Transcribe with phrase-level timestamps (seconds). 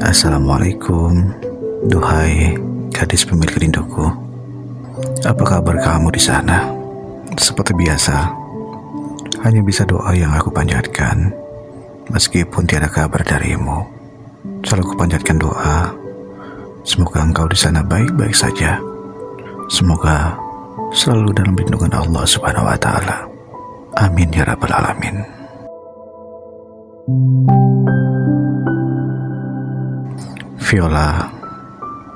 [0.00, 1.28] Assalamualaikum,
[1.92, 2.56] duhai
[2.88, 4.08] gadis pemilik rinduku.
[5.28, 6.72] Apa kabar kamu di sana?
[7.36, 8.32] Seperti biasa,
[9.44, 11.28] hanya bisa doa yang aku panjatkan,
[12.08, 13.84] meskipun tiada kabar darimu.
[14.64, 15.92] Selalu kupanjatkan doa,
[16.80, 18.80] semoga engkau di sana baik-baik saja.
[19.68, 20.32] Semoga
[20.96, 23.28] selalu dalam lindungan Allah Subhanahu wa taala.
[24.00, 25.40] Amin ya rabbal alamin.
[30.70, 31.26] Viola,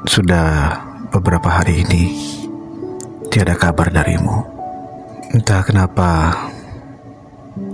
[0.06, 0.78] sudah
[1.10, 2.14] beberapa hari ini
[3.26, 4.46] tiada kabar darimu.
[5.34, 6.30] Entah kenapa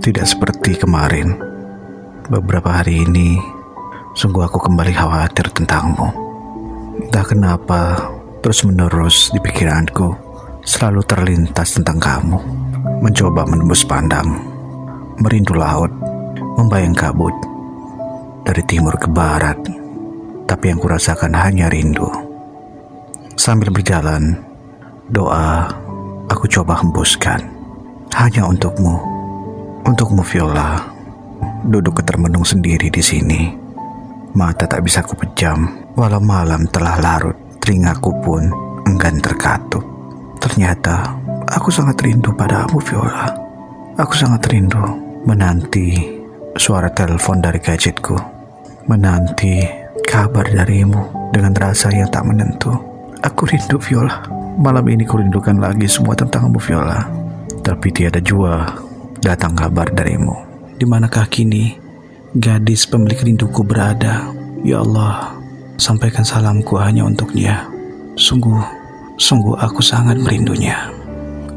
[0.01, 1.37] tidak seperti kemarin.
[2.33, 3.37] Beberapa hari ini
[4.17, 6.09] sungguh aku kembali khawatir tentangmu.
[7.05, 8.09] Entah kenapa
[8.41, 10.17] terus-menerus di pikiranku
[10.65, 12.41] selalu terlintas tentang kamu.
[13.05, 14.33] Mencoba menembus pandang,
[15.21, 15.93] merindu laut,
[16.57, 17.37] membayang kabut
[18.49, 19.61] dari timur ke barat,
[20.51, 22.11] tapi yang kurasakan hanya rindu.
[23.39, 24.35] Sambil berjalan,
[25.07, 25.71] doa
[26.27, 27.39] aku coba hembuskan
[28.19, 28.99] hanya untukmu,
[29.87, 30.91] untukmu Viola.
[31.63, 33.47] Duduk ketermenung sendiri di sini,
[34.35, 38.51] mata tak bisa kupejam, walau malam telah larut, telingaku pun
[38.91, 39.81] enggan terkatup.
[40.43, 41.15] Ternyata
[41.47, 43.31] aku sangat rindu padamu Viola.
[43.95, 44.83] Aku sangat rindu
[45.23, 45.95] menanti
[46.59, 48.17] suara telepon dari gadgetku,
[48.91, 49.80] menanti
[50.11, 52.75] kabar darimu dengan rasa yang tak menentu.
[53.23, 54.19] Aku rindu Viola.
[54.59, 57.07] Malam ini kurindukan lagi semua tentangmu Viola.
[57.63, 58.67] Tapi tiada jua
[59.23, 60.35] datang kabar darimu.
[60.75, 61.79] Di manakah kini
[62.35, 64.27] gadis pemilik rinduku berada?
[64.67, 65.31] Ya Allah,
[65.79, 67.63] sampaikan salamku hanya untuk dia.
[68.19, 68.59] Sungguh,
[69.15, 70.91] sungguh aku sangat merindunya.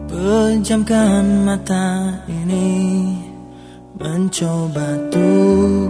[0.06, 2.70] Pejamkan mata ini
[3.94, 5.86] Mencoba tuh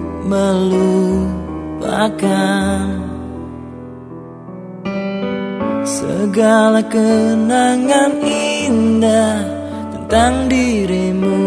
[1.84, 2.88] melupakan
[5.84, 9.36] Segala kenangan indah
[9.92, 11.44] Tentang dirimu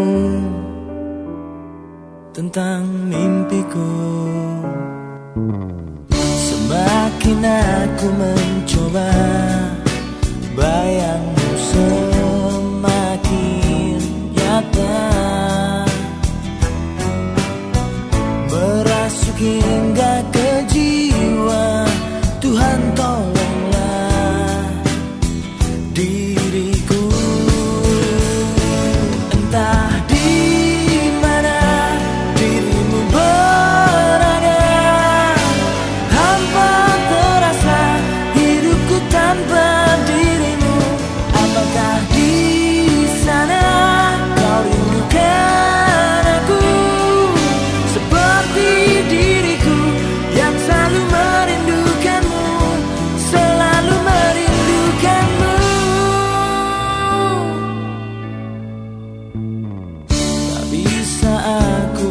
[2.30, 3.98] Tentang mimpiku.
[6.14, 9.07] Semakin aku mencoba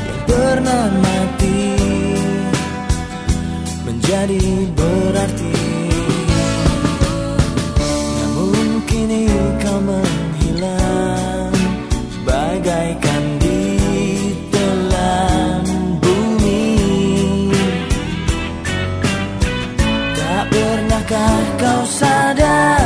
[0.05, 1.65] Yang pernah mati
[3.89, 4.45] Menjadi
[4.77, 5.58] berarti
[21.09, 22.78] Adakah kau sadar